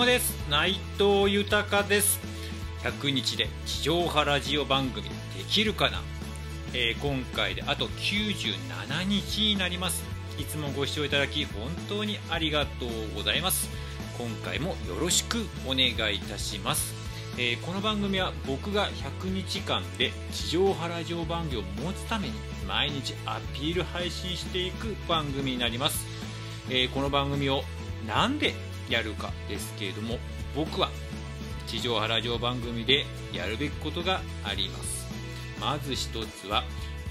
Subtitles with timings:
[0.00, 0.48] もです。
[0.48, 2.20] 内藤豊です。
[2.84, 5.10] 100日で地上波ラジオ番組で
[5.46, 6.00] きるかな、
[6.72, 10.02] えー、今回であと97日になります。
[10.38, 13.68] いつもご視聴いただき本当にありがとうございます。
[14.16, 16.94] 今回もよろしくお願いいたします。
[17.36, 22.34] えー、この番組は僕が100日間で地上波ラジオ番組を持つために
[22.66, 26.06] 毎日アピール配信していく番組になります、
[26.70, 27.64] えー、この番組を
[28.06, 28.54] なんで
[28.90, 30.18] やるかですけれども
[30.54, 30.90] 僕は
[31.66, 35.08] 地上波ラジオ番組でやるべきことがあります。
[35.60, 36.64] まず1つは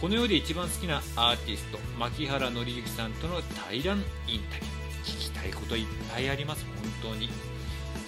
[0.00, 4.84] この世で一番好きなアーティスト牧原紀之さんとの対談インタビュー。
[5.04, 6.64] 聞きたいこといっぱいあります
[7.02, 7.28] 本当に。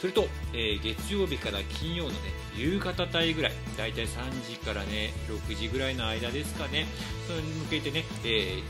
[0.00, 2.16] それと、えー、月曜日から金曜のね
[2.56, 6.86] 夕方帯ぐらいだいたい3時からね6時ぐらいの間ですかね。
[7.26, 8.62] それに向けてね、えー、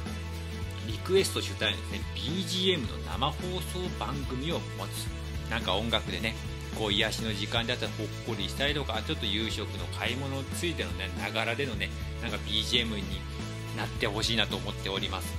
[0.87, 5.06] リクエスト主体のですね BGM の生放送番組を持つ。
[5.51, 6.34] なんか音楽でね
[6.77, 11.89] こう癒しの時間だったらほっこりしたりとかちょっと夕食の買い物についてのねながらでのね
[12.23, 13.03] なんか BGM に
[13.77, 15.34] なってほしいなと思っております。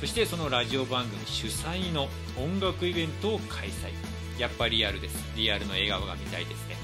[0.00, 3.92] そしてそのラジオ番組主催の音楽イベントを開催。
[4.38, 5.16] やっぱリアルです。
[5.36, 6.76] リアルの笑顔が見たいですね、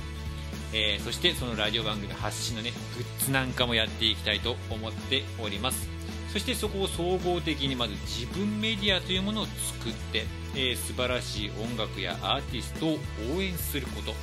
[0.73, 5.89] えー、そしてそのラジオ番組発信のねグッズなんかもやっていきたいと思っております。
[6.33, 12.98] そしてそこを総合的にまず自分メディアというものを作って、えー、素晴らしい音楽やアーティストを
[13.36, 14.14] 応援すること。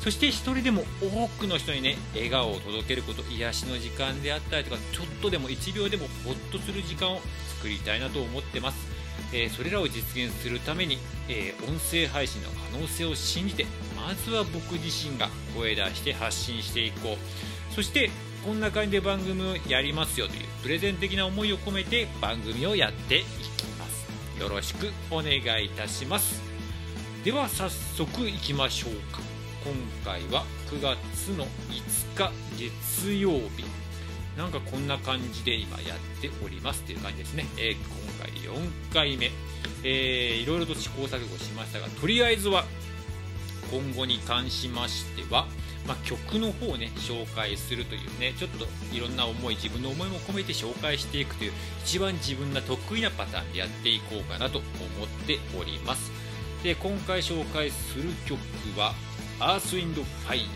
[0.00, 3.22] そして1人でも多くの人にね笑顔を届けること。
[3.30, 7.20] 癒しの時間であったりとかちょっとでも1秒でもホッとする時間を
[7.58, 8.90] 作りたいなと思ってます。
[9.32, 17.16] えー、それらを実現するために、えー、音声配信の可能性を信じてまずは僕自身が声出して発信していこう。
[17.74, 18.10] そして
[18.44, 24.40] こんな感じで番組をやりますよというプレゼン的な思いを込めて番組をやっていきます。
[24.40, 26.42] よろしくお願いいたします。
[27.24, 29.20] では早速いきましょうか。
[29.64, 29.74] 今
[30.04, 33.64] 回は9月の5日月曜日。
[34.36, 37.82] なんかこんな感じで今やっておりますという感じですね、えー、今
[38.18, 39.30] 回4回目、
[39.84, 42.64] えー、いろいろと試行錯誤しましたがとりあえずは
[43.70, 45.46] 今後に関しましては、
[45.86, 51.52] まあ、曲の方をね紹介するというねちょっといろんな思い自分の思いも込めて紹介していくという
[51.84, 56.10] 一番自分が得意なパターンでやっていこうかなと思っております。
[56.62, 58.38] で今回紹介する曲
[58.78, 58.94] は
[59.40, 60.46] Earth, Wind, Fire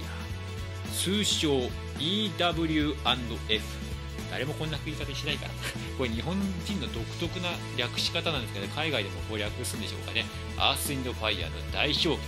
[0.94, 3.86] 通称 EW&F
[4.30, 5.52] 誰もこんな食い方しないから。
[5.96, 10.26] これ日本人の独特な略し方なんですけど、ね、海外でもこう略すんでしょうかね。
[10.58, 12.20] アース・インド・ファイヤーの代表曲。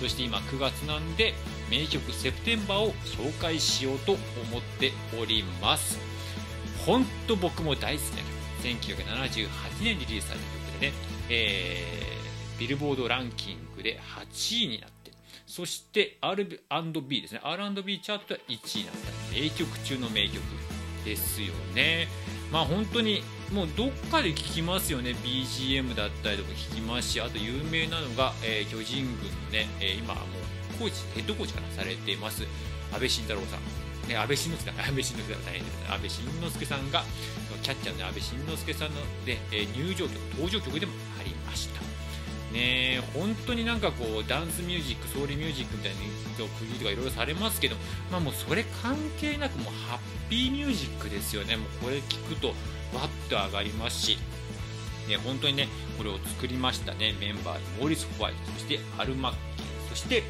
[0.00, 1.34] そして今9月なんで
[1.70, 4.20] 名曲「セプテンバー」を紹介しようと思
[4.58, 5.98] っております。
[6.84, 8.34] 本当僕も大好きな曲。
[8.64, 9.48] 1978
[9.82, 10.92] 年にリリースされた曲でね、
[11.28, 15.12] えー、ビルボードランキングで8位になって。
[15.46, 17.40] そして R&B ですね。
[17.44, 19.38] R&B チャートは1位になった。
[19.38, 20.40] 名曲中の名曲。
[21.04, 22.08] ですよね。
[22.50, 23.22] まあ本当に
[23.52, 25.14] もうどっかで聞きますよね。
[25.22, 32.42] BGM だったりとか聞きますしあと有名なのが、えー、巨人軍のね、えー、今もうコーチヘッドコーチからされています。
[32.92, 33.84] 安倍晋太郎さん。
[34.08, 37.04] ね、安倍晋之助さん、 安倍晋之助さん大変です安倍晋之助さんが、
[37.62, 41.93] キャッチャーの安倍晋之助さんので、えー、入場曲、登場曲でもありました。
[42.54, 47.76] ね本当になんかこうダンスミュージックソウルミュージックみたいな区切りとかいろいろされますけど、
[48.10, 51.56] まあ、もうそれ関係なくもうハッピーミュージックですよね。
[51.56, 54.18] もうこれ聞くとわっと上がりますし、
[55.08, 57.14] ね、本当にねこれを作りましたね。
[57.20, 60.22] メンバーモーリス・ホワイトそしてアル・マッケイそして、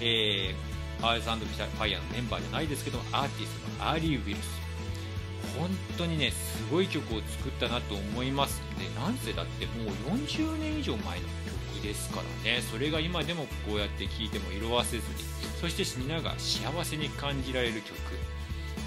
[0.00, 4.62] えー、アースファイアのメンバーじゃないですけどアーティストのアリー・ウィリス。
[5.58, 5.68] 本
[5.98, 8.62] 当にねすごい曲を作ったなと思います。
[8.78, 11.26] でなんせだってもう40年以上前の
[11.82, 12.62] ですからね。
[12.62, 15.02] それが今でもこうやって聴いても色あせずに。
[15.60, 17.96] そして皆が幸せに感じられる曲。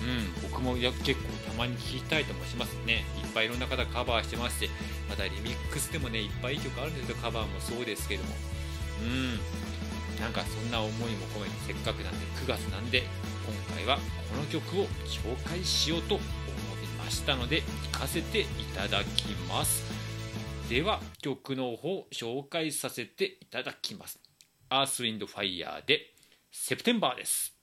[0.03, 3.05] うん僕も結構たまに聴きたいともしますね。
[3.23, 4.69] いっぱいいろんな方カバーしてますし
[5.09, 8.29] またリミックスでもねいっぱいいい曲あるんですけどカバーもそうですけども。
[9.03, 9.39] うん
[10.19, 13.03] なんかそんな思いも込めてせっかくなんで9月なんで
[13.67, 19.94] 今回はこの曲を紹介しようと思いましたので聴かせていただきます。
[20.67, 24.19] では曲の方紹介させていただきます。
[24.67, 26.15] アースウィンドファイヤーで
[26.51, 27.55] セプテンバーです。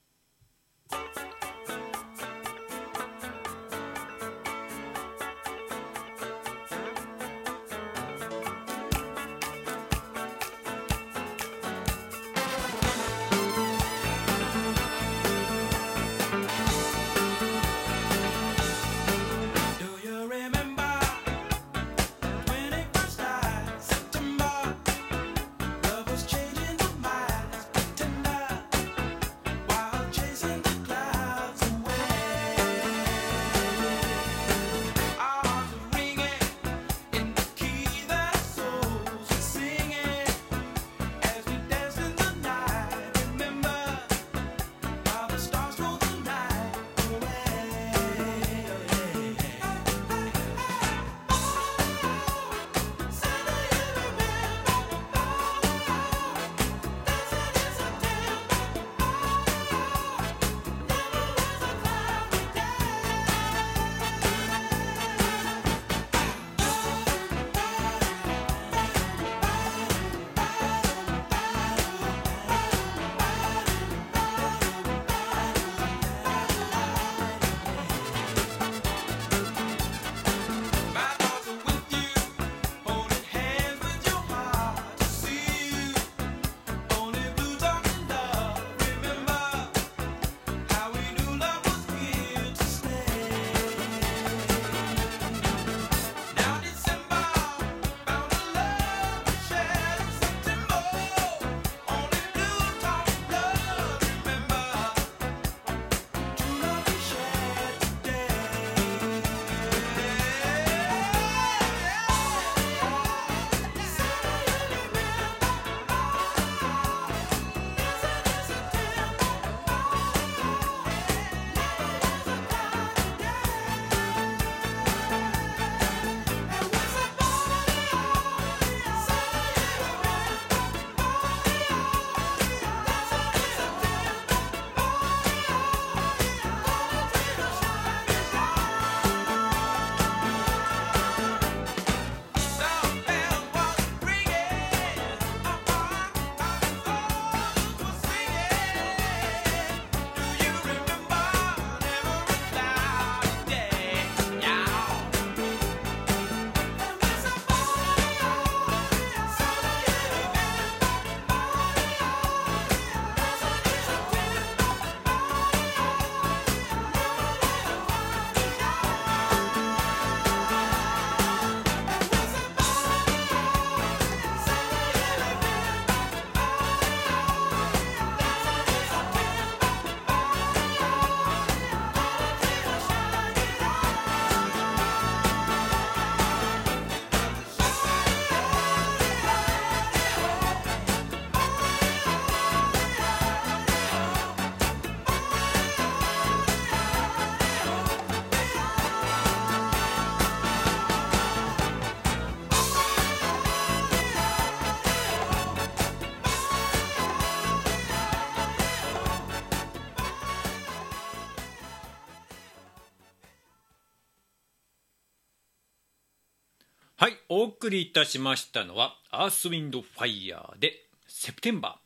[217.03, 221.81] はいお送りいたしましたのはアースウィンドファイヤーでセプテンバ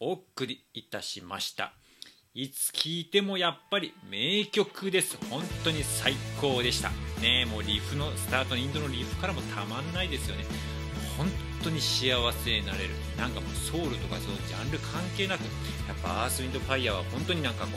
[0.00, 1.72] ーお送りいたしました。
[2.34, 5.18] いつ聴いてもやっぱり名曲です。
[5.30, 6.90] 本当に最高でした。
[7.22, 10.44] ねもうリフのスタートのインドのリフからもたまんないですよね。
[11.16, 11.28] 本
[11.62, 12.90] 当に幸せになれる。
[13.16, 15.46] なんかもうソウルとかそのジャンル関係なくや
[15.94, 17.70] っぱアースウィンドファイヤーは本当になんかこ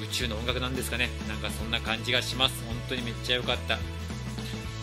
[0.00, 1.10] う宇宙の音楽なんですかね。
[1.28, 2.60] なんかそんな感じがします。
[2.66, 3.78] 本当にめっちゃ良かった。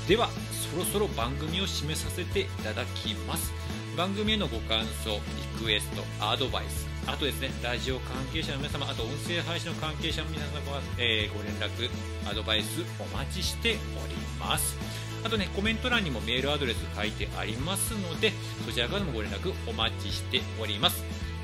[0.07, 0.29] では
[0.77, 3.51] ろそろ番組を締めさせていただきます。
[3.97, 5.11] 番組へのご感想
[5.59, 11.89] リクエストアドバイスあとですねラジオ関係者の皆様あと音声配信の関係者の皆様は、えー、ご連絡
[12.29, 14.77] アドバイスお待ちしております。
[15.25, 18.31] あとねコメント欄にもメールアドレス書いてありますので
[18.65, 21.03] そちらからもご連絡お待ちしております。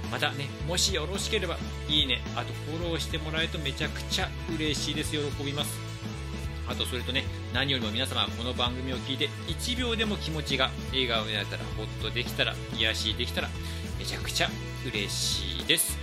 [0.09, 1.57] またねもしよろしければ
[1.89, 5.11] いいねあとフォローしてもらえるとめちゃくちゃ嬉しいです。
[5.11, 5.84] 喜びます。
[6.67, 13.49] あとそれとね何よりも皆様この番組を聞いて1秒でも気持ちが笑顔になったらほっとできたら癒しできたら
[13.99, 14.49] めちゃくちゃ
[14.85, 15.97] 嬉しいです。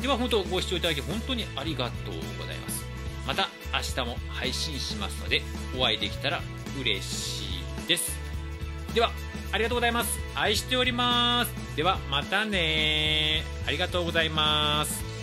[0.00, 2.84] では本当ご視聴いただき本当にありがとうございます。
[3.26, 5.42] また明日も配信しますので
[5.78, 6.42] お会いできたら
[6.78, 7.44] 嬉し
[7.84, 8.18] いです。
[8.94, 9.10] では
[9.52, 10.18] ありがとうございます。
[10.34, 11.76] 愛しております。
[11.76, 15.13] ではまたねありがとうございます。